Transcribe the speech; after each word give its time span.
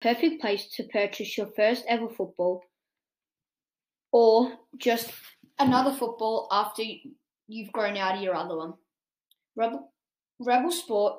perfect 0.00 0.40
place 0.40 0.68
to 0.76 0.84
purchase 0.84 1.36
your 1.36 1.48
first 1.56 1.84
ever 1.88 2.08
football 2.08 2.62
or 4.12 4.52
just 4.78 5.12
another 5.58 5.92
football 5.92 6.48
after 6.50 6.82
you've 7.46 7.72
grown 7.72 7.96
out 7.96 8.16
of 8.16 8.22
your 8.22 8.34
other 8.34 8.56
one. 8.56 8.74
Rebel, 9.56 9.92
Rebel 10.38 10.70
Sport 10.70 11.14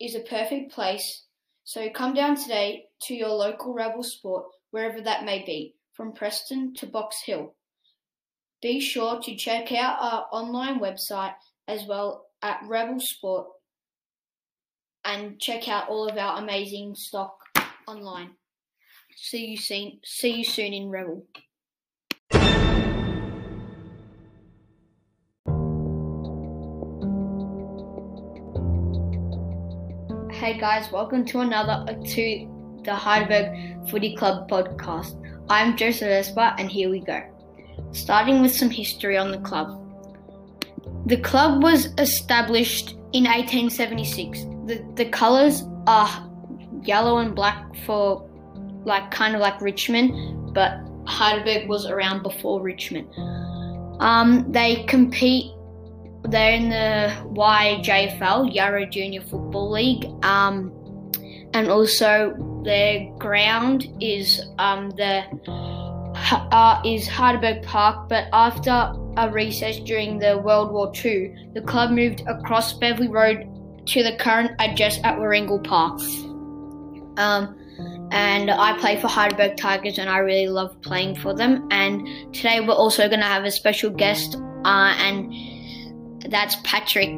is 0.00 0.14
a 0.14 0.20
perfect 0.20 0.72
place, 0.72 1.24
so 1.64 1.88
come 1.90 2.14
down 2.14 2.36
today 2.36 2.84
to 3.02 3.14
your 3.14 3.30
local 3.30 3.74
Rebel 3.74 4.04
Sport, 4.04 4.46
wherever 4.70 5.00
that 5.00 5.24
may 5.24 5.44
be, 5.44 5.74
from 5.94 6.12
Preston 6.12 6.74
to 6.74 6.86
Box 6.86 7.16
Hill. 7.24 7.54
Be 8.62 8.80
sure 8.80 9.20
to 9.20 9.36
check 9.36 9.72
out 9.72 9.98
our 10.00 10.26
online 10.32 10.80
website 10.80 11.34
as 11.68 11.84
well 11.88 12.26
at 12.42 12.60
Rebel 12.66 12.98
Sport 13.00 13.48
and 15.04 15.40
check 15.40 15.68
out 15.68 15.88
all 15.88 16.08
of 16.08 16.16
our 16.16 16.38
amazing 16.42 16.94
stock 16.96 17.36
online. 17.86 18.30
See 19.14 19.46
you 19.46 19.56
soon. 19.56 20.00
See 20.04 20.38
you 20.38 20.44
soon 20.44 20.72
in 20.72 20.88
Rebel. 20.90 21.24
Hey 30.32 30.58
guys, 30.58 30.90
welcome 30.92 31.24
to 31.26 31.40
another 31.40 31.84
uh, 31.88 31.94
to 31.94 32.80
the 32.84 32.94
Heidelberg 32.94 33.88
Footy 33.88 34.16
Club 34.16 34.50
podcast. 34.50 35.20
I'm 35.48 35.76
Joseph 35.76 36.08
Espa, 36.08 36.54
and 36.58 36.70
here 36.70 36.90
we 36.90 37.00
go. 37.00 37.22
Starting 37.92 38.42
with 38.42 38.52
some 38.52 38.70
history 38.70 39.16
on 39.16 39.30
the 39.30 39.38
club. 39.38 39.82
The 41.06 41.18
club 41.18 41.62
was 41.62 41.86
established 41.98 42.92
in 43.12 43.24
1876. 43.24 44.40
The 44.66 44.84
the 44.96 45.06
colours 45.06 45.62
are 45.86 46.25
yellow 46.86 47.18
and 47.18 47.34
black 47.34 47.74
for 47.84 48.28
like 48.84 49.10
kind 49.10 49.34
of 49.34 49.40
like 49.40 49.60
Richmond, 49.60 50.54
but 50.54 50.78
Heidelberg 51.06 51.68
was 51.68 51.86
around 51.86 52.22
before 52.22 52.62
Richmond. 52.62 53.08
Um, 54.00 54.50
they 54.50 54.84
compete. 54.84 55.52
They're 56.24 56.54
in 56.54 56.70
the 56.70 57.12
YJFL 57.34 58.52
Yarra 58.54 58.86
Junior 58.86 59.20
Football 59.22 59.70
League, 59.70 60.06
um, 60.24 60.72
and 61.54 61.68
also 61.68 62.62
their 62.64 63.08
ground 63.18 63.88
is 64.00 64.42
um, 64.58 64.90
the 64.90 65.22
uh, 66.50 66.82
is 66.84 67.06
Heidelberg 67.06 67.62
Park. 67.62 68.08
But 68.08 68.28
after 68.32 68.92
a 69.16 69.30
recess 69.30 69.78
during 69.80 70.18
the 70.18 70.38
World 70.38 70.72
War 70.72 70.92
II, 71.04 71.50
the 71.54 71.62
club 71.62 71.90
moved 71.90 72.22
across 72.26 72.72
Beverley 72.72 73.08
Road 73.08 73.48
to 73.86 74.02
the 74.02 74.16
current 74.16 74.52
address 74.58 74.98
at 75.04 75.16
Warringal 75.16 75.62
Park. 75.62 76.00
Um, 77.16 77.56
and 78.10 78.50
I 78.50 78.78
play 78.78 79.00
for 79.00 79.08
Heidelberg 79.08 79.56
Tigers, 79.56 79.98
and 79.98 80.08
I 80.08 80.18
really 80.18 80.48
love 80.48 80.80
playing 80.82 81.16
for 81.16 81.34
them. 81.34 81.68
And 81.70 82.34
today 82.34 82.60
we're 82.60 82.74
also 82.74 83.08
going 83.08 83.20
to 83.20 83.26
have 83.26 83.44
a 83.44 83.50
special 83.50 83.90
guest, 83.90 84.36
uh, 84.64 84.94
and 84.98 85.32
that's 86.30 86.56
Patrick 86.64 87.10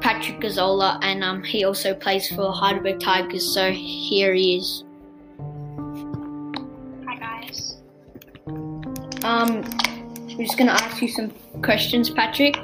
Patrick 0.00 0.40
Gazzola, 0.40 0.98
and 1.02 1.24
um, 1.24 1.42
he 1.42 1.64
also 1.64 1.92
plays 1.94 2.28
for 2.28 2.52
Heidelberg 2.52 3.00
Tigers. 3.00 3.52
So 3.52 3.72
here 3.72 4.32
he 4.32 4.58
is. 4.58 4.84
Hi 7.06 7.16
guys. 7.16 7.82
Um, 9.24 9.62
we're 10.36 10.44
just 10.44 10.56
going 10.56 10.68
to 10.68 10.74
ask 10.74 11.02
you 11.02 11.08
some 11.08 11.32
questions, 11.62 12.10
Patrick. 12.10 12.56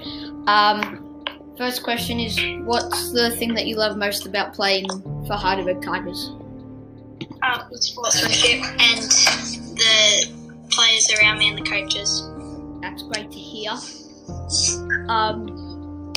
Um, 0.47 1.25
first 1.59 1.83
question 1.83 2.21
is, 2.21 2.39
what's 2.65 3.13
the 3.13 3.35
thing 3.37 3.53
that 3.55 3.67
you 3.67 3.77
love 3.77 3.97
most 3.97 4.27
about 4.27 4.55
playing 4.55 4.89
for 5.27 5.35
Heidelberg 5.35 5.83
Tigers? 5.83 6.31
Um, 7.43 7.69
the 7.71 7.79
sportsmanship 7.79 8.63
and 8.63 9.03
the 9.77 10.33
players 10.71 11.09
around 11.19 11.39
me 11.39 11.49
and 11.49 11.59
the 11.59 11.71
coaches. 11.71 12.29
That's 12.81 13.03
great 13.03 13.31
to 13.31 13.39
hear. 13.39 13.73
Um, 15.09 16.13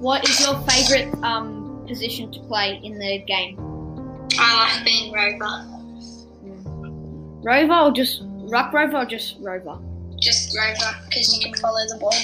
what 0.00 0.28
is 0.28 0.40
your 0.40 0.60
favourite 0.62 1.12
um, 1.24 1.84
position 1.86 2.30
to 2.32 2.40
play 2.40 2.80
in 2.82 2.98
the 2.98 3.18
game? 3.26 3.58
I 4.38 4.76
like 4.76 4.84
being 4.84 5.12
rover. 5.12 5.64
Rover 7.42 7.74
or 7.74 7.92
just 7.92 8.22
ruck 8.50 8.72
rover 8.72 8.98
or 8.98 9.04
just 9.04 9.36
rover? 9.40 9.78
Just 10.20 10.56
rover 10.56 10.96
because 11.06 11.36
you 11.36 11.44
can 11.44 11.54
follow 11.60 11.80
the 11.88 11.98
ball. 11.98 12.14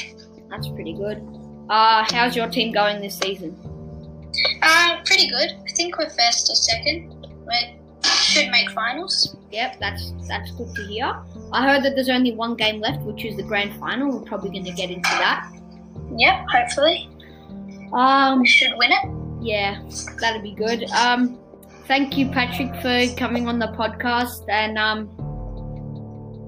That's 0.50 0.69
pretty 0.69 0.92
good. 0.92 1.22
Uh, 1.69 2.04
how's 2.10 2.36
your 2.36 2.48
team 2.48 2.72
going 2.72 3.00
this 3.00 3.19
season? 3.19 3.56
Uh, 4.62 4.97
pretty 5.04 5.28
good. 5.28 5.50
I 5.50 5.72
think 5.76 5.97
we're 5.98 6.10
first 6.10 6.50
or 6.50 6.54
second. 6.54 7.26
We 7.47 7.76
should 8.34 8.50
make 8.50 8.71
finals. 8.71 9.37
Yep, 9.53 9.77
that's 9.81 10.12
that's 10.28 10.50
good 10.53 10.75
to 10.75 10.83
hear. 10.87 11.15
I 11.53 11.67
heard 11.69 11.83
that 11.84 11.95
there's 11.95 12.09
only 12.09 12.33
one 12.33 12.55
game 12.56 12.81
left, 12.81 13.00
which 13.03 13.25
is 13.25 13.37
the 13.37 13.43
grand 13.43 13.78
final. 13.78 14.11
We're 14.19 14.25
probably 14.27 14.50
going 14.50 14.65
to 14.65 14.72
get 14.72 14.91
into 14.91 15.09
that. 15.09 15.50
Yep, 16.17 16.47
hopefully. 16.50 17.09
Um, 17.93 18.41
We 18.41 18.47
should 18.47 18.72
win 18.77 18.91
it. 18.93 19.05
yeah, 19.41 19.81
that'd 20.21 20.43
be 20.43 20.53
good. 20.55 20.84
Um, 20.91 21.39
thank 21.87 22.17
you, 22.19 22.28
Patrick, 22.31 22.75
for 22.83 23.06
coming 23.17 23.47
on 23.47 23.59
the 23.59 23.69
podcast, 23.69 24.45
and 24.49 24.77
um, 24.78 25.09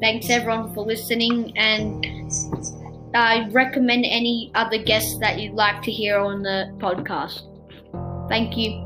thanks 0.01 0.29
everyone 0.31 0.75
for 0.75 0.85
listening. 0.85 1.57
And 1.57 2.05
I 3.15 3.49
recommend 3.51 4.05
any 4.09 4.51
other 4.55 4.79
guests 4.83 5.19
that 5.21 5.39
you'd 5.39 5.55
like 5.55 5.83
to 5.83 5.91
hear 5.93 6.19
on 6.19 6.43
the 6.43 6.75
podcast. 6.79 7.43
Thank 8.29 8.57
you. 8.57 8.83